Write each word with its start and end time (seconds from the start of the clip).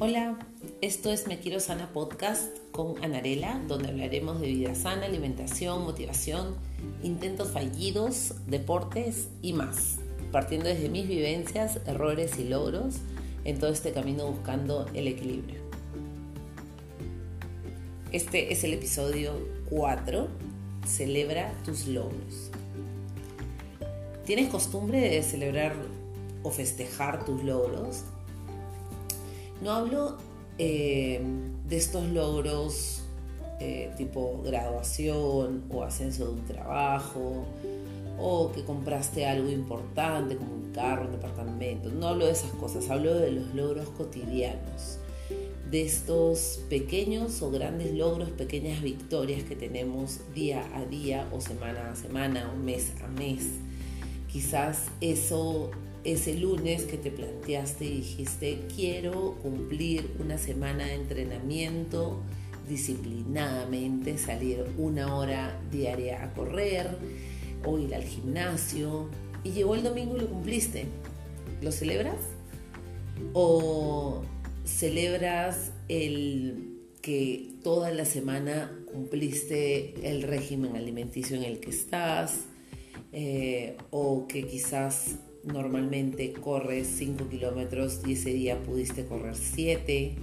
Hola, 0.00 0.38
esto 0.80 1.10
es 1.10 1.26
Me 1.26 1.40
Quiero 1.40 1.58
Sana 1.58 1.92
Podcast 1.92 2.56
con 2.70 3.02
Anarela, 3.02 3.60
donde 3.66 3.88
hablaremos 3.88 4.40
de 4.40 4.46
vida 4.46 4.76
sana, 4.76 5.06
alimentación, 5.06 5.82
motivación, 5.82 6.54
intentos 7.02 7.50
fallidos, 7.50 8.34
deportes 8.46 9.26
y 9.42 9.54
más, 9.54 9.96
partiendo 10.30 10.68
desde 10.68 10.88
mis 10.88 11.08
vivencias, 11.08 11.80
errores 11.84 12.38
y 12.38 12.44
logros 12.44 12.98
en 13.42 13.58
todo 13.58 13.70
este 13.70 13.90
camino 13.90 14.28
buscando 14.30 14.86
el 14.94 15.08
equilibrio. 15.08 15.60
Este 18.12 18.52
es 18.52 18.62
el 18.62 18.74
episodio 18.74 19.32
4, 19.68 20.28
Celebra 20.86 21.52
tus 21.64 21.88
logros. 21.88 22.52
¿Tienes 24.24 24.48
costumbre 24.48 25.00
de 25.00 25.24
celebrar 25.24 25.74
o 26.44 26.52
festejar 26.52 27.24
tus 27.24 27.42
logros? 27.42 28.04
No 29.60 29.72
hablo 29.72 30.16
eh, 30.58 31.20
de 31.66 31.76
estos 31.76 32.08
logros 32.08 33.02
eh, 33.60 33.92
tipo 33.96 34.40
graduación 34.44 35.64
o 35.70 35.82
ascenso 35.82 36.26
de 36.26 36.32
un 36.32 36.44
trabajo 36.44 37.44
o 38.20 38.52
que 38.52 38.64
compraste 38.64 39.26
algo 39.26 39.48
importante 39.48 40.36
como 40.36 40.54
un 40.54 40.72
carro, 40.72 41.06
un 41.06 41.12
departamento. 41.12 41.88
No 41.90 42.08
hablo 42.08 42.26
de 42.26 42.32
esas 42.32 42.50
cosas, 42.52 42.88
hablo 42.90 43.14
de 43.14 43.32
los 43.32 43.54
logros 43.54 43.88
cotidianos, 43.90 44.98
de 45.70 45.82
estos 45.82 46.60
pequeños 46.68 47.42
o 47.42 47.50
grandes 47.50 47.92
logros, 47.94 48.30
pequeñas 48.30 48.82
victorias 48.82 49.42
que 49.42 49.56
tenemos 49.56 50.20
día 50.34 50.64
a 50.74 50.84
día 50.84 51.28
o 51.32 51.40
semana 51.40 51.90
a 51.90 51.96
semana 51.96 52.52
o 52.52 52.56
mes 52.56 52.92
a 53.04 53.08
mes. 53.08 53.44
Quizás 54.30 54.84
eso 55.00 55.70
ese 56.12 56.34
lunes 56.34 56.84
que 56.84 56.96
te 56.96 57.10
planteaste 57.10 57.84
y 57.84 57.96
dijiste, 57.96 58.60
quiero 58.74 59.36
cumplir 59.42 60.10
una 60.18 60.38
semana 60.38 60.86
de 60.86 60.94
entrenamiento 60.94 62.22
disciplinadamente, 62.68 64.18
salir 64.18 64.64
una 64.76 65.14
hora 65.16 65.60
diaria 65.70 66.24
a 66.24 66.32
correr 66.32 66.86
o 67.64 67.78
ir 67.78 67.94
al 67.94 68.04
gimnasio. 68.04 69.08
Y 69.44 69.50
llegó 69.50 69.74
el 69.74 69.82
domingo 69.82 70.16
y 70.16 70.20
lo 70.20 70.28
cumpliste. 70.28 70.86
¿Lo 71.62 71.72
celebras? 71.72 72.20
¿O 73.32 74.22
celebras 74.64 75.72
el 75.88 76.78
que 77.02 77.54
toda 77.62 77.90
la 77.90 78.04
semana 78.04 78.70
cumpliste 78.90 79.94
el 80.08 80.22
régimen 80.22 80.76
alimenticio 80.76 81.36
en 81.36 81.44
el 81.44 81.60
que 81.60 81.70
estás? 81.70 82.44
Eh, 83.12 83.76
o 83.90 84.26
que 84.28 84.46
quizás 84.46 85.16
normalmente 85.48 86.32
corres 86.32 86.86
5 86.98 87.28
kilómetros 87.28 88.00
y 88.06 88.12
ese 88.12 88.30
día 88.32 88.62
pudiste 88.62 89.04
correr 89.04 89.36
7. 89.36 90.14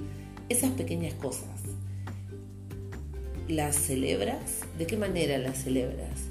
Esas 0.49 0.71
pequeñas 0.71 1.13
cosas, 1.15 1.61
¿las 3.47 3.75
celebras? 3.75 4.61
¿De 4.77 4.85
qué 4.85 4.97
manera 4.97 5.37
las 5.37 5.63
celebras? 5.63 6.27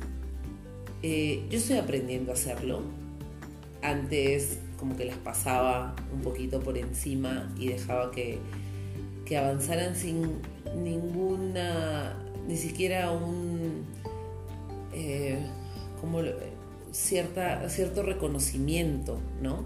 Eh, 1.02 1.44
yo 1.50 1.58
estoy 1.58 1.76
aprendiendo 1.76 2.30
a 2.30 2.34
hacerlo. 2.34 2.82
Antes 3.82 4.58
como 4.78 4.96
que 4.96 5.04
las 5.04 5.18
pasaba 5.18 5.94
un 6.12 6.20
poquito 6.22 6.60
por 6.60 6.78
encima 6.78 7.52
y 7.58 7.68
dejaba 7.68 8.10
que, 8.10 8.38
que 9.26 9.36
avanzaran 9.36 9.94
sin 9.96 10.40
ninguna, 10.76 12.16
ni 12.46 12.56
siquiera 12.56 13.10
un... 13.10 13.84
Eh, 14.92 15.38
como 16.00 16.20
cierta, 16.94 17.68
cierto 17.68 18.02
reconocimiento, 18.02 19.18
¿no? 19.42 19.64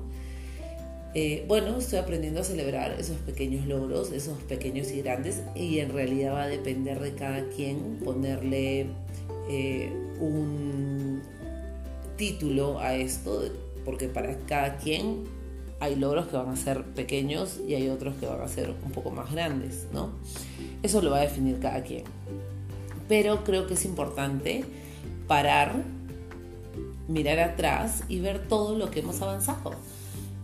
Eh, 1.14 1.44
bueno, 1.48 1.78
estoy 1.78 1.98
aprendiendo 1.98 2.40
a 2.40 2.44
celebrar 2.44 2.96
esos 2.98 3.16
pequeños 3.18 3.66
logros, 3.66 4.12
esos 4.12 4.38
pequeños 4.42 4.90
y 4.90 5.03
grandes, 5.03 5.42
y 5.54 5.78
en 5.78 5.92
realidad 5.92 6.34
va 6.34 6.42
a 6.44 6.48
depender 6.48 7.00
de 7.00 7.14
cada 7.14 7.48
quien 7.48 7.98
ponerle 8.04 8.86
eh, 9.48 9.92
un 10.20 11.22
título 12.16 12.78
a 12.78 12.94
esto, 12.94 13.42
porque 13.84 14.08
para 14.08 14.36
cada 14.47 14.76
quien 14.76 15.24
hay 15.80 15.97
logros 15.97 16.26
que 16.26 16.36
van 16.36 16.48
a 16.48 16.56
ser 16.56 16.82
pequeños 16.84 17.60
y 17.66 17.74
hay 17.74 17.88
otros 17.88 18.16
que 18.16 18.26
van 18.26 18.41
a 18.41 18.48
ser 18.48 18.74
un 18.84 18.92
poco 18.92 19.10
más 19.10 19.32
grandes, 19.32 19.86
¿no? 19.92 20.10
Eso 20.82 21.00
lo 21.03 21.10
va 21.10 21.19
a 21.19 21.22
definir 21.22 21.58
cada 21.60 21.82
quien. 21.82 22.04
Pero 23.08 23.44
creo 23.44 23.66
que 23.66 23.74
es 23.74 23.84
importante 23.84 24.64
parar 25.26 25.84
mirar 27.08 27.41
atrás 27.41 28.04
y 28.08 28.20
ver 28.20 28.46
todo 28.46 28.78
lo 28.78 28.91
que 28.91 29.00
hemos 29.00 29.20
avanzado. 29.20 29.72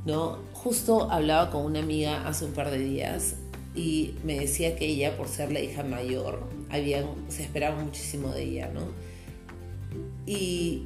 ¿no? 0.05 0.39
Justo 0.53 1.11
hablaba 1.11 1.51
con 1.51 1.65
una 1.65 1.81
amiga 1.81 2.27
hace 2.27 2.45
un 2.45 2.53
par 2.53 2.71
de 2.71 2.79
días 2.79 3.37
y 3.75 4.15
me 4.23 4.39
decía 4.39 4.77
que 4.77 4.87
ella, 4.87 5.17
por 5.17 5.29
ser 5.29 5.53
la 5.53 5.61
hija 5.61 5.83
mayor, 5.83 6.43
habían, 6.71 7.07
se 7.29 7.43
esperaba 7.43 7.83
muchísimo 7.83 8.31
de 8.31 8.43
ella, 8.45 8.71
¿no? 8.73 8.83
Y 10.27 10.85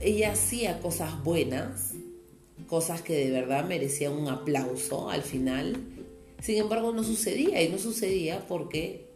ella 0.00 0.32
hacía 0.32 0.80
cosas 0.80 1.22
buenas, 1.24 1.94
cosas 2.66 3.02
que 3.02 3.14
de 3.14 3.30
verdad 3.30 3.64
merecían 3.64 4.12
un 4.12 4.28
aplauso 4.28 5.08
al 5.10 5.22
final. 5.22 5.76
Sin 6.40 6.58
embargo, 6.58 6.92
no 6.92 7.02
sucedía 7.02 7.62
y 7.62 7.70
no 7.70 7.78
sucedía 7.78 8.46
porque 8.46 9.06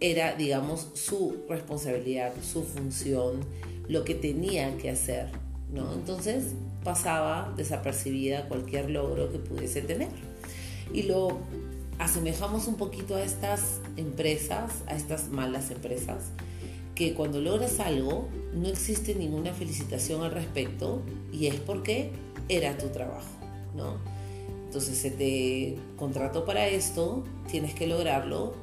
era, 0.00 0.34
digamos, 0.34 0.88
su 0.94 1.44
responsabilidad, 1.48 2.32
su 2.42 2.64
función, 2.64 3.40
lo 3.88 4.04
que 4.04 4.14
tenía 4.14 4.76
que 4.76 4.90
hacer, 4.90 5.30
¿no? 5.72 5.92
Entonces 5.92 6.52
pasaba 6.84 7.52
desapercibida 7.56 8.48
cualquier 8.48 8.90
logro 8.90 9.32
que 9.32 9.38
pudiese 9.38 9.82
tener. 9.82 10.08
Y 10.92 11.02
lo 11.02 11.38
asemejamos 11.98 12.68
un 12.68 12.76
poquito 12.76 13.16
a 13.16 13.22
estas 13.22 13.80
empresas, 13.96 14.72
a 14.86 14.94
estas 14.94 15.28
malas 15.28 15.70
empresas, 15.70 16.30
que 16.94 17.14
cuando 17.14 17.40
logras 17.40 17.80
algo 17.80 18.28
no 18.54 18.68
existe 18.68 19.14
ninguna 19.14 19.52
felicitación 19.52 20.22
al 20.22 20.32
respecto 20.32 21.02
y 21.32 21.46
es 21.46 21.56
porque 21.56 22.10
era 22.48 22.76
tu 22.76 22.88
trabajo, 22.88 23.28
¿no? 23.76 23.96
Entonces 24.66 24.98
se 24.98 25.10
te 25.10 25.76
contrató 25.96 26.44
para 26.44 26.68
esto, 26.68 27.24
tienes 27.50 27.74
que 27.74 27.86
lograrlo 27.86 28.54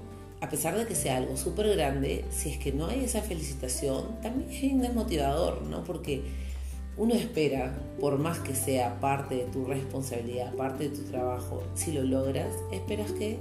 a 0.45 0.49
pesar 0.49 0.77
de 0.77 0.85
que 0.85 0.93
sea 0.93 1.17
algo 1.17 1.35
súper 1.37 1.75
grande, 1.75 2.23
si 2.29 2.51
es 2.51 2.59
que 2.59 2.71
no 2.71 2.85
hay 2.85 3.03
esa 3.03 3.21
felicitación, 3.21 4.21
también 4.21 4.51
es 4.51 4.79
desmotivador, 4.79 5.63
¿no? 5.63 5.83
Porque 5.83 6.21
uno 6.97 7.15
espera, 7.15 7.75
por 7.99 8.19
más 8.19 8.37
que 8.39 8.53
sea 8.53 8.99
parte 8.99 9.37
de 9.37 9.45
tu 9.45 9.65
responsabilidad, 9.65 10.53
parte 10.53 10.89
de 10.89 10.95
tu 10.95 11.01
trabajo, 11.05 11.63
si 11.73 11.93
lo 11.93 12.03
logras, 12.03 12.53
esperas 12.71 13.11
que 13.13 13.39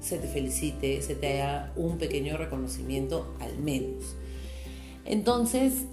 se 0.00 0.18
te 0.18 0.28
felicite, 0.28 1.02
se 1.02 1.16
te 1.16 1.42
haga 1.42 1.72
un 1.74 1.98
pequeño 1.98 2.36
reconocimiento 2.36 3.34
al 3.40 3.58
menos. 3.58 4.14
Entonces, 5.04 5.86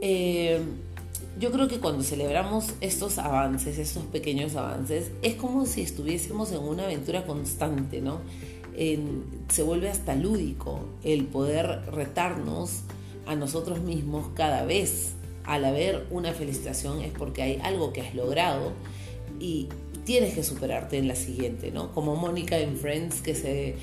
eh, 0.00 0.60
yo 1.38 1.52
creo 1.52 1.68
que 1.68 1.78
cuando 1.78 2.02
celebramos 2.02 2.74
estos 2.80 3.18
avances, 3.18 3.78
estos 3.78 4.02
pequeños 4.06 4.56
avances, 4.56 5.12
es 5.22 5.36
como 5.36 5.66
si 5.66 5.82
estuviésemos 5.82 6.50
en 6.50 6.64
una 6.64 6.84
aventura 6.84 7.24
constante, 7.24 8.00
¿no? 8.00 8.18
Se 8.74 9.62
vuelve 9.62 9.88
hasta 9.90 10.14
lúdico 10.14 10.86
el 11.04 11.26
poder 11.26 11.82
retarnos 11.92 12.82
a 13.26 13.34
nosotros 13.34 13.80
mismos 13.80 14.28
cada 14.34 14.64
vez 14.64 15.14
al 15.44 15.64
haber 15.64 16.06
una 16.10 16.32
felicitación 16.32 17.02
es 17.02 17.12
porque 17.12 17.42
hay 17.42 17.60
algo 17.62 17.92
que 17.92 18.00
has 18.00 18.14
logrado 18.14 18.72
y 19.40 19.68
tienes 20.04 20.34
que 20.34 20.42
superarte 20.42 20.98
en 20.98 21.08
la 21.08 21.16
siguiente, 21.16 21.70
¿no? 21.70 21.92
Como 21.92 22.16
Mónica 22.16 22.58
en 22.58 22.76
Friends 22.76 23.20
que 23.20 23.34
se 23.34 23.76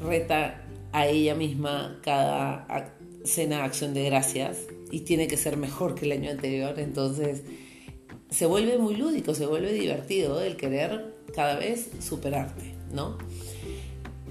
reta 0.00 0.62
a 0.92 1.06
ella 1.06 1.34
misma 1.34 1.98
cada 2.02 2.94
cena 3.24 3.64
acción 3.64 3.94
de 3.94 4.04
gracias 4.04 4.58
y 4.90 5.00
tiene 5.00 5.26
que 5.26 5.36
ser 5.36 5.56
mejor 5.56 5.94
que 5.94 6.06
el 6.06 6.12
año 6.12 6.30
anterior, 6.30 6.78
entonces 6.78 7.42
se 8.30 8.46
vuelve 8.46 8.78
muy 8.78 8.96
lúdico, 8.96 9.34
se 9.34 9.46
vuelve 9.46 9.72
divertido 9.72 10.42
el 10.42 10.56
querer 10.56 11.14
cada 11.34 11.56
vez 11.56 11.90
superarte, 12.00 12.74
¿no? 12.92 13.18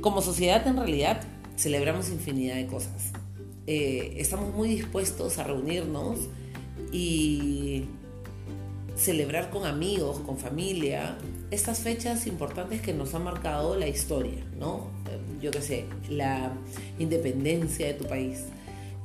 Como 0.05 0.21
sociedad 0.21 0.67
en 0.67 0.77
realidad 0.77 1.19
celebramos 1.57 2.09
infinidad 2.09 2.57
de 2.57 2.67
cosas. 2.67 3.11
Eh, 3.65 4.13
estamos 4.17 4.53
muy 4.53 4.69
dispuestos 4.69 5.39
a 5.39 5.43
reunirnos 5.43 6.19
y 6.91 7.85
celebrar 8.95 9.49
con 9.49 9.65
amigos, 9.65 10.19
con 10.19 10.37
familia, 10.37 11.17
estas 11.49 11.79
fechas 11.79 12.27
importantes 12.27 12.81
que 12.81 12.93
nos 12.93 13.15
han 13.15 13.23
marcado 13.23 13.75
la 13.75 13.87
historia, 13.87 14.45
¿no? 14.59 14.91
Yo 15.41 15.49
qué 15.49 15.63
sé, 15.63 15.85
la 16.07 16.53
independencia 16.99 17.87
de 17.87 17.95
tu 17.95 18.05
país. 18.05 18.43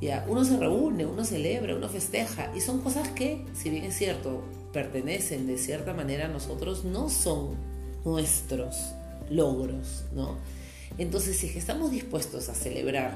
Ya, 0.01 0.23
uno 0.29 0.45
se 0.45 0.55
reúne, 0.55 1.07
uno 1.07 1.25
celebra, 1.25 1.75
uno 1.75 1.89
festeja 1.89 2.51
y 2.55 2.61
son 2.61 2.79
cosas 2.81 3.09
que, 3.09 3.43
si 3.55 3.71
bien 3.71 3.85
es 3.85 3.97
cierto, 3.97 4.43
pertenecen 4.71 5.47
de 5.47 5.57
cierta 5.57 5.95
manera 5.95 6.25
a 6.25 6.29
nosotros, 6.29 6.85
no 6.85 7.09
son 7.09 7.55
nuestros 8.05 8.93
logros, 9.31 10.05
¿no? 10.13 10.37
Entonces, 10.97 11.37
si 11.37 11.47
estamos 11.47 11.91
dispuestos 11.91 12.49
a 12.49 12.55
celebrar 12.55 13.13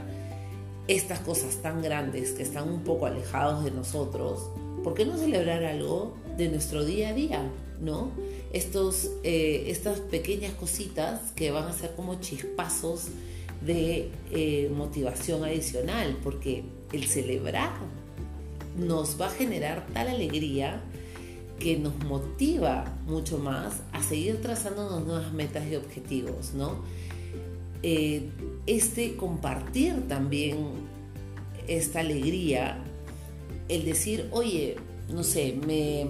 estas 0.88 1.20
cosas 1.20 1.62
tan 1.62 1.82
grandes 1.82 2.32
que 2.32 2.44
están 2.44 2.70
un 2.70 2.84
poco 2.84 3.06
alejados 3.06 3.64
de 3.64 3.72
nosotros, 3.72 4.50
¿por 4.84 4.94
qué 4.94 5.06
no 5.06 5.18
celebrar 5.18 5.64
algo 5.64 6.16
de 6.38 6.50
nuestro 6.50 6.86
día 6.86 7.10
a 7.10 7.14
día? 7.14 7.52
¿No? 7.82 8.12
Estos, 8.54 9.10
eh, 9.24 9.66
estas 9.68 10.00
pequeñas 10.00 10.54
cositas 10.54 11.32
que 11.36 11.52
van 11.52 11.66
a 11.66 11.74
ser 11.74 11.94
como 11.96 12.22
chispazos 12.22 13.08
de 13.62 14.12
eh, 14.32 14.72
motivación 14.76 15.44
adicional, 15.44 16.18
porque 16.24 16.64
el 16.94 17.06
celebrar 17.06 17.74
nos 18.78 19.20
va 19.20 19.28
a 19.28 19.30
generar 19.30 19.88
tal 19.94 20.08
alegría 20.08 20.82
que 21.60 21.78
nos 21.78 21.98
motiva 22.04 22.98
mucho 23.06 23.38
más 23.38 23.82
a 23.92 24.04
seguir 24.04 24.42
trazándonos 24.42 25.06
nuevas 25.06 25.34
metas 25.34 25.66
y 25.68 25.76
objetivos, 25.76 26.54
¿no? 26.54 26.84
Eh, 27.88 28.32
este 28.66 29.16
compartir 29.16 30.08
también 30.08 30.58
esta 31.68 32.00
alegría, 32.00 32.84
el 33.70 33.86
decir, 33.86 34.28
oye, 34.32 34.78
no 35.14 35.24
sé, 35.24 35.56
me 35.68 36.08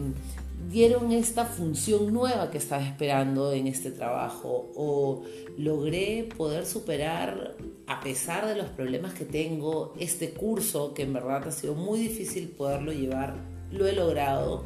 dieron 0.70 1.12
esta 1.12 1.44
función 1.44 2.14
nueva 2.14 2.50
que 2.50 2.60
estaba 2.60 2.82
esperando 2.82 3.52
en 3.52 3.68
este 3.68 3.92
trabajo 3.92 4.72
o 4.74 5.24
logré 5.58 6.30
poder 6.38 6.66
superar 6.66 7.58
a 7.88 8.00
pesar 8.00 8.48
de 8.48 8.56
los 8.56 8.68
problemas 8.70 9.14
que 9.14 9.26
tengo 9.26 9.96
este 10.00 10.30
curso 10.30 10.94
que 10.94 11.04
en 11.04 11.12
verdad 11.12 11.46
ha 11.46 11.52
sido 11.52 11.76
muy 11.76 12.00
difícil 12.00 12.48
poderlo 12.48 12.94
llevar, 12.94 13.36
lo 13.74 13.86
he 13.86 13.92
logrado. 13.92 14.64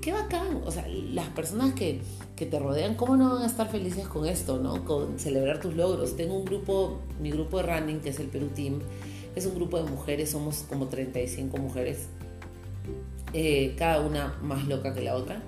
Qué 0.00 0.12
bacán, 0.12 0.62
o 0.64 0.70
sea, 0.70 0.86
las 0.88 1.28
personas 1.28 1.74
que, 1.74 2.00
que 2.36 2.46
te 2.46 2.58
rodean, 2.58 2.94
¿cómo 2.94 3.16
no 3.16 3.34
van 3.34 3.42
a 3.42 3.46
estar 3.46 3.68
felices 3.68 4.06
con 4.06 4.26
esto, 4.26 4.58
no? 4.58 4.84
Con 4.84 5.18
celebrar 5.18 5.60
tus 5.60 5.74
logros. 5.74 6.16
Tengo 6.16 6.36
un 6.36 6.44
grupo, 6.44 7.00
mi 7.20 7.30
grupo 7.30 7.58
de 7.58 7.64
running, 7.64 8.00
que 8.00 8.10
es 8.10 8.20
el 8.20 8.28
Perú 8.28 8.48
Team, 8.54 8.80
es 9.34 9.46
un 9.46 9.54
grupo 9.54 9.82
de 9.82 9.90
mujeres, 9.90 10.30
somos 10.30 10.64
como 10.68 10.88
35 10.88 11.56
mujeres 11.56 12.08
eh, 13.32 13.74
cada 13.76 14.00
una 14.00 14.38
más 14.42 14.66
loca 14.66 14.94
que 14.94 15.02
la 15.02 15.14
otra. 15.14 15.42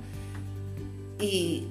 Y 1.21 1.67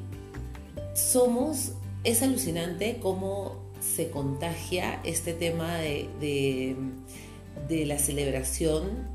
somos, 0.94 1.74
es 2.04 2.22
alucinante 2.22 3.00
cómo 3.02 3.58
se 3.80 4.10
contagia 4.10 5.00
este 5.04 5.34
tema 5.34 5.78
de, 5.78 6.10
de, 7.68 7.86
la 7.86 7.98
celebración 7.98 9.08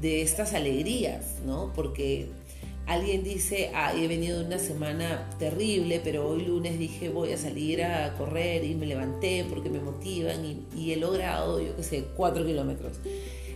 de 0.00 0.22
estas 0.22 0.54
alegrías, 0.54 1.40
¿no? 1.44 1.72
Porque 1.74 2.30
alguien 2.86 3.24
dice, 3.24 3.70
ah, 3.74 3.94
he 3.94 4.06
venido 4.08 4.44
una 4.44 4.58
semana 4.58 5.28
terrible, 5.38 6.00
pero 6.02 6.28
hoy 6.28 6.44
lunes 6.44 6.78
dije 6.78 7.08
voy 7.08 7.32
a 7.32 7.38
salir 7.38 7.82
a 7.82 8.14
correr 8.16 8.64
y 8.64 8.74
me 8.74 8.86
levanté 8.86 9.46
porque 9.48 9.70
me 9.70 9.80
motivan 9.80 10.44
y, 10.44 10.64
y 10.76 10.92
he 10.92 10.96
logrado, 10.96 11.60
yo 11.60 11.76
qué 11.76 11.82
sé, 11.82 12.04
cuatro 12.16 12.44
kilómetros. 12.44 12.98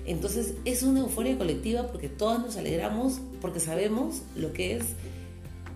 Entonces 0.07 0.55
es 0.65 0.83
una 0.83 1.01
euforia 1.01 1.37
colectiva 1.37 1.89
porque 1.89 2.09
todas 2.09 2.41
nos 2.41 2.57
alegramos 2.57 3.21
porque 3.43 3.61
sabemos 3.61 4.23
lo 4.37 4.55
que 4.55 4.77
es 4.77 4.85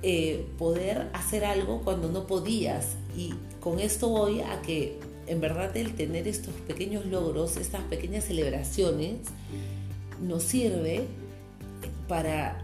eh, 0.05 0.47
poder 0.59 1.11
hacer 1.13 1.45
algo 1.45 1.83
cuando 1.83 2.11
no 2.11 2.27
podías. 2.27 2.97
Y 3.17 3.35
con 3.61 3.79
esto 3.79 4.09
voy 4.09 4.41
a 4.41 4.63
que 4.63 4.99
en 5.27 5.41
verdad 5.41 5.77
el 5.77 5.95
tener 5.95 6.27
estos 6.27 6.55
pequeños 6.67 7.07
logros, 7.07 7.57
estas 7.57 7.83
pequeñas 7.83 8.25
celebraciones, 8.25 9.19
nos 10.21 10.43
sirve 10.43 11.05
para 12.09 12.62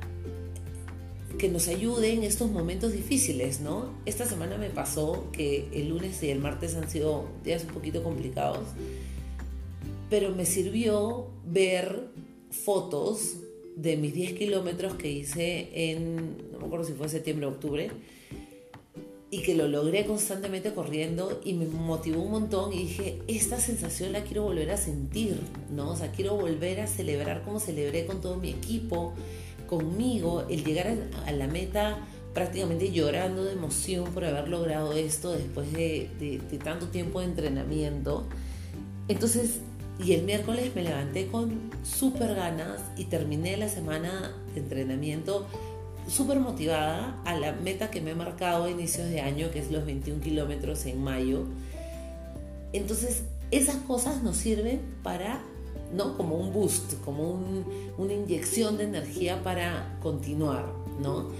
que 1.39 1.49
nos 1.49 1.69
ayude 1.69 2.13
en 2.13 2.25
estos 2.25 2.51
momentos 2.51 2.93
difíciles, 2.93 3.61
¿no? 3.61 3.91
Esta 4.05 4.27
semana 4.27 4.59
me 4.59 4.71
pasó 4.71 5.31
que 5.33 5.69
el 5.73 5.89
lunes 5.89 6.23
y 6.23 6.31
el 6.31 6.41
martes 6.41 6.75
han 6.75 6.91
sido 6.91 7.29
días 7.45 7.65
un 7.65 7.71
poquito 7.71 8.03
complicados 8.03 8.67
pero 10.11 10.35
me 10.35 10.47
sirvió 10.47 11.29
ver 11.47 12.09
fotos 12.51 13.37
de 13.77 13.97
mis 13.97 14.15
10 14.15 14.35
kilómetros 14.35 14.95
que 14.95 15.11
hice 15.11 15.69
en, 15.73 16.37
no 16.53 16.59
me 16.59 16.67
acuerdo 16.67 16.85
si 16.85 16.95
fue 16.95 17.09
septiembre 17.09 17.47
o 17.47 17.51
octubre, 17.51 17.91
y 19.31 19.43
que 19.43 19.55
lo 19.55 19.69
logré 19.69 20.07
constantemente 20.07 20.73
corriendo 20.73 21.41
y 21.45 21.53
me 21.53 21.67
motivó 21.67 22.23
un 22.23 22.31
montón 22.31 22.73
y 22.73 22.79
dije, 22.79 23.19
esta 23.29 23.61
sensación 23.61 24.13
la 24.13 24.25
quiero 24.25 24.45
volver 24.45 24.71
a 24.71 24.79
sentir, 24.79 25.39
¿no? 25.71 25.91
O 25.91 25.97
sea, 25.97 26.11
quiero 26.13 26.35
volver 26.35 26.81
a 26.81 26.87
celebrar 26.87 27.45
como 27.45 27.61
celebré 27.61 28.07
con 28.07 28.23
todo 28.23 28.37
mi 28.37 28.49
equipo, 28.49 29.13
conmigo, 29.69 30.45
el 30.49 30.65
llegar 30.65 30.97
a 31.27 31.33
la 31.33 31.47
meta 31.47 31.99
prácticamente 32.35 32.91
llorando 32.91 33.45
de 33.45 33.53
emoción 33.53 34.13
por 34.13 34.25
haber 34.25 34.49
logrado 34.49 34.93
esto 34.93 35.33
después 35.33 35.73
de, 35.73 36.41
tanto 36.63 36.87
tiempo 36.89 37.21
de 37.21 37.27
entrenamiento. 37.27 38.27
Entonces 39.07 39.61
y 40.05 40.13
el 40.13 40.23
miércoles 40.23 40.71
me 40.77 40.83
levanté 40.83 41.27
con 41.27 41.71
súper 41.83 42.35
ganas 42.35 42.81
y 42.97 43.05
terminé 43.05 43.57
la 43.57 43.69
semana 43.69 44.33
de 44.55 44.61
entrenamiento 44.61 45.47
súper 46.09 46.39
motivada 46.39 47.21
a 47.25 47.35
la 47.37 47.53
meta 47.53 47.91
que 47.91 48.01
me 48.01 48.13
he 48.13 48.15
marcado 48.15 48.65
a 48.65 48.71
inicios 48.71 49.09
de 49.09 49.21
año, 49.21 49.51
que 49.51 49.59
es 49.59 49.71
los 49.71 49.85
21 49.85 50.23
kilómetros 50.23 50.87
en 50.87 51.03
mayo. 51.03 51.47
Entonces, 52.73 53.25
esas 53.51 53.77
cosas 53.77 54.23
nos 54.23 54.37
sirven 54.37 54.81
para, 55.03 55.41
¿no? 55.93 56.17
Como 56.17 56.37
un 56.37 56.53
boost, 56.53 56.95
como 57.05 57.41
una 57.97 58.13
inyección 58.13 58.77
de 58.77 58.85
energía 58.85 59.43
para 59.43 59.99
continuar, 60.01 60.67
¿no? 61.01 61.31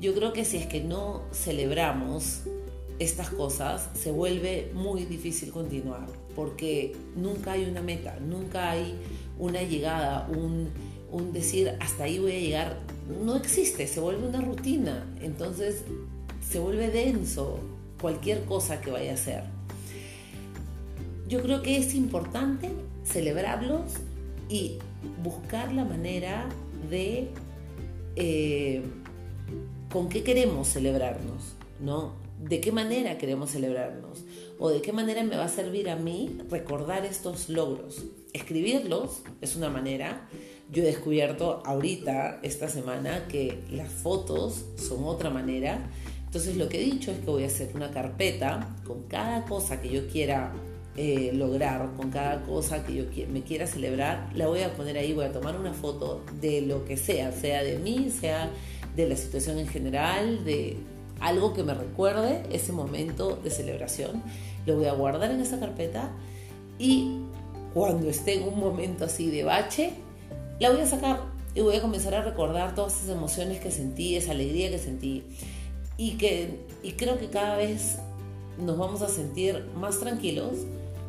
Yo 0.00 0.14
creo 0.14 0.32
que 0.32 0.44
si 0.44 0.58
es 0.58 0.66
que 0.66 0.82
no 0.82 1.22
celebramos 1.32 2.42
estas 2.98 3.30
cosas, 3.30 3.88
se 3.94 4.10
vuelve 4.10 4.70
muy 4.74 5.04
difícil 5.04 5.50
continuar, 5.50 6.06
porque 6.34 6.96
nunca 7.14 7.52
hay 7.52 7.64
una 7.64 7.82
meta, 7.82 8.18
nunca 8.20 8.70
hay 8.70 8.94
una 9.38 9.62
llegada, 9.62 10.28
un, 10.28 10.70
decir 11.32 11.72
hasta 11.80 12.04
ahí 12.04 12.18
voy 12.18 12.32
a 12.32 12.40
llegar, 12.40 12.80
no 13.24 13.36
existe, 13.36 13.86
se 13.86 14.00
vuelve 14.00 14.28
una 14.28 14.40
rutina, 14.40 15.06
entonces 15.22 15.82
se 16.46 16.58
vuelve 16.58 16.90
denso 16.90 17.58
cualquier 18.00 18.44
cosa 18.44 18.80
que 18.80 18.90
vaya 18.90 19.12
a 19.12 19.14
hacer. 19.14 19.44
Yo 21.28 21.42
creo 21.42 21.62
que 21.62 21.78
es 21.78 21.94
importante 21.94 22.70
celebrarlos 23.06 23.94
y 24.48 24.78
buscar 25.22 25.72
la 25.72 25.84
manera 25.84 26.48
de 26.90 27.28
eh, 28.16 28.82
con 29.92 30.08
qué 30.08 30.22
queremos 30.22 30.68
celebrarnos, 30.68 31.54
¿no? 31.80 32.26
de 32.42 32.60
qué 32.60 32.72
manera 32.72 33.18
queremos 33.18 33.50
celebrarnos 33.50 34.24
o 34.58 34.70
de 34.70 34.82
qué 34.82 34.92
manera 34.92 35.22
me 35.24 35.36
va 35.36 35.44
a 35.44 35.48
servir 35.48 35.88
a 35.88 35.96
mí 35.96 36.38
recordar 36.50 37.04
estos 37.04 37.48
logros. 37.48 38.04
Escribirlos 38.32 39.22
es 39.40 39.56
una 39.56 39.70
manera. 39.70 40.28
Yo 40.70 40.82
he 40.82 40.86
descubierto 40.86 41.62
ahorita, 41.64 42.40
esta 42.42 42.68
semana, 42.68 43.26
que 43.28 43.62
las 43.70 43.90
fotos 43.90 44.64
son 44.76 45.04
otra 45.04 45.30
manera. 45.30 45.90
Entonces 46.24 46.56
lo 46.56 46.68
que 46.68 46.82
he 46.82 46.84
dicho 46.84 47.10
es 47.10 47.18
que 47.18 47.26
voy 47.26 47.44
a 47.44 47.46
hacer 47.46 47.70
una 47.74 47.90
carpeta 47.90 48.76
con 48.84 49.04
cada 49.04 49.44
cosa 49.44 49.80
que 49.80 49.90
yo 49.90 50.08
quiera 50.08 50.52
eh, 50.96 51.30
lograr, 51.34 51.92
con 51.96 52.10
cada 52.10 52.42
cosa 52.42 52.84
que 52.84 52.94
yo 52.94 53.04
me 53.28 53.42
quiera 53.42 53.66
celebrar, 53.66 54.30
la 54.34 54.46
voy 54.46 54.62
a 54.62 54.74
poner 54.74 54.96
ahí, 54.96 55.12
voy 55.12 55.24
a 55.26 55.32
tomar 55.32 55.58
una 55.58 55.72
foto 55.72 56.24
de 56.40 56.62
lo 56.62 56.84
que 56.84 56.96
sea, 56.96 57.32
sea 57.32 57.62
de 57.62 57.78
mí, 57.78 58.10
sea 58.10 58.50
de 58.94 59.08
la 59.08 59.16
situación 59.16 59.58
en 59.58 59.68
general, 59.68 60.44
de, 60.44 60.78
algo 61.20 61.54
que 61.54 61.62
me 61.62 61.74
recuerde 61.74 62.42
ese 62.50 62.72
momento 62.72 63.36
de 63.36 63.50
celebración. 63.50 64.22
Lo 64.66 64.76
voy 64.76 64.86
a 64.86 64.92
guardar 64.92 65.30
en 65.30 65.40
esa 65.40 65.58
carpeta 65.58 66.10
y 66.78 67.20
cuando 67.72 68.08
esté 68.08 68.34
en 68.34 68.48
un 68.48 68.58
momento 68.58 69.04
así 69.04 69.30
de 69.30 69.44
bache, 69.44 69.92
la 70.60 70.70
voy 70.70 70.80
a 70.80 70.86
sacar 70.86 71.20
y 71.54 71.60
voy 71.60 71.76
a 71.76 71.80
comenzar 71.80 72.14
a 72.14 72.22
recordar 72.22 72.74
todas 72.74 72.96
esas 72.96 73.16
emociones 73.16 73.60
que 73.60 73.70
sentí, 73.70 74.16
esa 74.16 74.32
alegría 74.32 74.70
que 74.70 74.78
sentí. 74.78 75.24
Y, 75.96 76.18
que, 76.18 76.60
y 76.82 76.92
creo 76.92 77.18
que 77.18 77.28
cada 77.28 77.56
vez 77.56 77.98
nos 78.58 78.76
vamos 78.76 79.00
a 79.00 79.08
sentir 79.08 79.64
más 79.74 79.98
tranquilos 79.98 80.52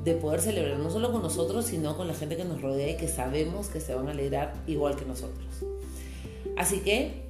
de 0.03 0.13
poder 0.13 0.41
celebrar 0.41 0.79
no 0.79 0.89
solo 0.89 1.11
con 1.11 1.21
nosotros, 1.21 1.65
sino 1.65 1.97
con 1.97 2.07
la 2.07 2.13
gente 2.13 2.37
que 2.37 2.45
nos 2.45 2.61
rodea 2.61 2.91
y 2.91 2.97
que 2.97 3.07
sabemos 3.07 3.67
que 3.67 3.79
se 3.79 3.93
van 3.93 4.07
a 4.07 4.11
alegrar 4.11 4.53
igual 4.67 4.95
que 4.95 5.05
nosotros. 5.05 5.45
Así 6.55 6.79
que 6.79 7.27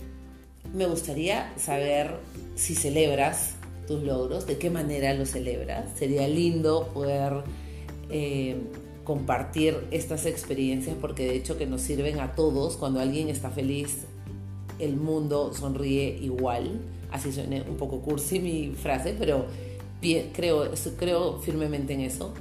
me 0.74 0.86
gustaría 0.86 1.54
saber 1.58 2.16
si 2.56 2.76
celebras 2.76 3.56
tus 3.88 4.04
logros, 4.04 4.46
de 4.46 4.58
qué 4.58 4.70
manera 4.70 5.14
los 5.14 5.30
celebras. 5.32 5.86
Sería 5.98 6.28
lindo 6.28 6.90
poder 6.94 7.44
eh, 8.10 8.58
compartir 9.04 9.78
estas 9.92 10.26
experiencias 10.26 10.96
porque 11.00 11.26
de 11.26 11.36
hecho 11.36 11.58
que 11.58 11.66
nos 11.66 11.82
sirven 11.82 12.20
a 12.20 12.34
todos. 12.34 12.76
Cuando 12.76 13.00
alguien 13.00 13.30
está 13.30 13.50
feliz, 13.50 14.06
el 14.80 14.98
mundo 14.98 15.54
sonríe 15.54 16.20
igual. 16.22 16.82
Así 17.12 17.32
suena 17.32 17.64
un 17.68 17.78
poco 17.78 18.02
cursi 18.02 18.40
mi 18.40 18.72
frase, 18.76 19.16
pero 19.18 19.46
creo, 20.34 20.70
creo 20.98 21.40
firmemente 21.40 21.94
en 21.94 22.02
eso. 22.02 22.34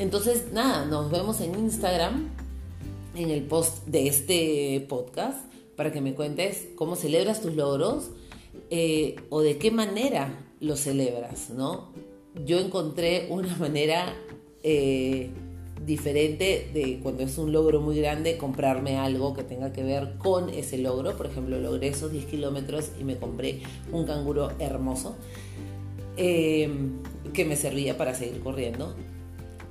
Entonces, 0.00 0.46
nada, 0.54 0.86
nos 0.86 1.10
vemos 1.10 1.42
en 1.42 1.54
Instagram, 1.58 2.30
en 3.14 3.28
el 3.28 3.42
post 3.42 3.84
de 3.84 4.08
este 4.08 4.86
podcast 4.88 5.38
para 5.76 5.92
que 5.92 6.00
me 6.00 6.14
cuentes 6.14 6.68
cómo 6.74 6.96
celebras 6.96 7.42
tus 7.42 7.54
logros 7.54 8.08
eh, 8.70 9.16
o 9.28 9.42
de 9.42 9.58
qué 9.58 9.70
manera 9.70 10.32
los 10.58 10.80
celebras, 10.80 11.50
¿no? 11.50 11.90
Yo 12.46 12.58
encontré 12.60 13.26
una 13.28 13.54
manera 13.58 14.14
eh, 14.62 15.28
diferente 15.84 16.70
de 16.72 17.00
cuando 17.02 17.22
es 17.22 17.36
un 17.36 17.52
logro 17.52 17.82
muy 17.82 17.98
grande 17.98 18.38
comprarme 18.38 18.96
algo 18.96 19.34
que 19.34 19.42
tenga 19.42 19.70
que 19.70 19.82
ver 19.82 20.14
con 20.16 20.48
ese 20.48 20.78
logro. 20.78 21.14
Por 21.14 21.26
ejemplo, 21.26 21.58
logré 21.58 21.88
esos 21.88 22.10
10 22.10 22.24
kilómetros 22.24 22.92
y 22.98 23.04
me 23.04 23.18
compré 23.18 23.60
un 23.92 24.06
canguro 24.06 24.50
hermoso 24.60 25.14
eh, 26.16 26.70
que 27.34 27.44
me 27.44 27.56
servía 27.56 27.98
para 27.98 28.14
seguir 28.14 28.40
corriendo. 28.40 28.94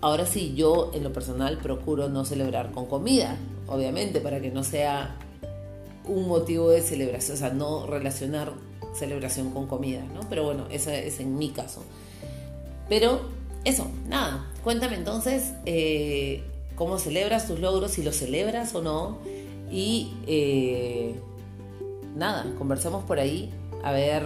Ahora 0.02 0.26
sí, 0.26 0.54
yo 0.56 0.92
en 0.94 1.04
lo 1.04 1.12
personal 1.12 1.58
procuro 1.58 2.08
no 2.08 2.24
celebrar 2.24 2.72
con 2.72 2.86
comida, 2.86 3.38
obviamente, 3.68 4.22
para 4.22 4.40
que 4.40 4.50
no 4.50 4.64
sea 4.64 5.18
un 6.06 6.28
motivo 6.28 6.70
de 6.70 6.82
celebración, 6.82 7.36
o 7.36 7.40
sea, 7.40 7.50
no 7.50 7.86
relacionar 7.86 8.54
celebración 8.94 9.52
con 9.52 9.68
comida, 9.68 10.04
¿no? 10.14 10.22
Pero 10.30 10.44
bueno, 10.44 10.66
ese 10.72 11.08
es 11.08 11.20
en 11.20 11.38
mi 11.38 11.50
caso. 11.50 11.84
Pero 12.88 13.22
eso, 13.66 13.88
nada, 14.08 14.50
cuéntame 14.64 14.96
entonces 14.96 15.54
eh, 15.66 16.44
cómo 16.76 16.98
celebras 16.98 17.48
tus 17.48 17.60
logros, 17.60 17.92
si 17.92 18.04
los 18.04 18.16
celebras 18.16 18.74
o 18.76 18.82
no. 18.82 19.18
Y 19.70 20.14
eh, 20.26 21.20
nada, 22.16 22.46
conversemos 22.58 23.04
por 23.04 23.20
ahí 23.20 23.52
a 23.84 23.92
ver 23.92 24.24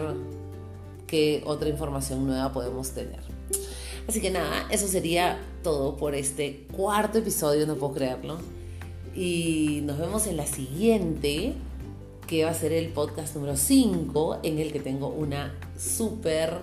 qué 1.07 1.43
otra 1.45 1.67
información 1.67 2.25
nueva 2.25 2.53
podemos 2.53 2.91
tener. 2.91 3.32
Así 4.07 4.19
que 4.19 4.31
nada, 4.31 4.67
eso 4.69 4.87
sería 4.87 5.39
todo 5.63 5.95
por 5.95 6.13
este 6.13 6.67
cuarto 6.75 7.19
episodio, 7.19 7.65
no 7.65 7.75
puedo 7.75 7.93
creerlo. 7.93 8.37
Y 9.15 9.81
nos 9.85 9.97
vemos 9.97 10.27
en 10.27 10.35
la 10.35 10.45
siguiente, 10.45 11.53
que 12.27 12.43
va 12.43 12.51
a 12.51 12.53
ser 12.53 12.73
el 12.73 12.89
podcast 12.89 13.35
número 13.35 13.55
5, 13.55 14.39
en 14.43 14.59
el 14.59 14.73
que 14.73 14.79
tengo 14.79 15.07
una 15.07 15.57
súper 15.77 16.57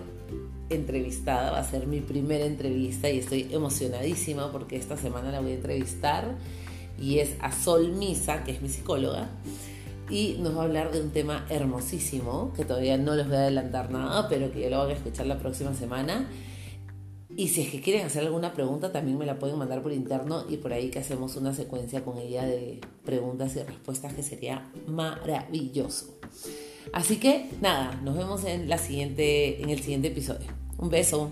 entrevistada. 0.69 1.51
Va 1.51 1.59
a 1.59 1.63
ser 1.63 1.87
mi 1.87 1.99
primera 1.99 2.45
entrevista 2.45 3.09
y 3.09 3.19
estoy 3.19 3.47
emocionadísima 3.51 4.51
porque 4.51 4.75
esta 4.75 4.95
semana 4.95 5.31
la 5.31 5.39
voy 5.39 5.51
a 5.51 5.55
entrevistar. 5.55 6.35
Y 6.99 7.19
es 7.19 7.31
a 7.39 7.51
Sol 7.51 7.93
Misa, 7.93 8.43
que 8.43 8.51
es 8.51 8.61
mi 8.61 8.69
psicóloga. 8.69 9.29
Y 10.11 10.37
nos 10.39 10.55
va 10.55 10.61
a 10.61 10.65
hablar 10.65 10.91
de 10.91 11.01
un 11.01 11.09
tema 11.09 11.47
hermosísimo, 11.49 12.53
que 12.55 12.65
todavía 12.65 12.97
no 12.97 13.15
les 13.15 13.25
voy 13.25 13.37
a 13.37 13.39
adelantar 13.39 13.89
nada, 13.89 14.29
pero 14.29 14.51
que 14.51 14.59
ya 14.61 14.69
lo 14.69 14.77
van 14.77 14.89
a 14.89 14.93
escuchar 14.93 15.25
la 15.25 15.39
próxima 15.39 15.73
semana 15.73 16.27
y 17.37 17.47
si 17.47 17.61
es 17.61 17.69
que 17.69 17.81
quieren 17.81 18.05
hacer 18.05 18.23
alguna 18.23 18.53
pregunta, 18.53 18.91
también 18.91 19.17
me 19.17 19.25
la 19.25 19.39
pueden 19.39 19.57
mandar 19.57 19.81
por 19.81 19.93
interno 19.93 20.45
y 20.49 20.57
por 20.57 20.73
ahí 20.73 20.89
que 20.89 20.99
hacemos 20.99 21.35
una 21.37 21.53
secuencia 21.53 22.03
con 22.03 22.17
ella 22.17 22.45
de 22.45 22.79
preguntas 23.05 23.55
y 23.55 23.63
respuestas 23.63 24.13
que 24.13 24.23
sería 24.23 24.69
maravilloso. 24.87 26.19
Así 26.93 27.17
que 27.17 27.49
nada, 27.61 27.99
nos 28.03 28.17
vemos 28.17 28.43
en, 28.43 28.67
la 28.67 28.77
siguiente, 28.77 29.61
en 29.61 29.69
el 29.69 29.79
siguiente 29.79 30.09
episodio. 30.09 30.47
Un 30.77 30.89
beso. 30.89 31.31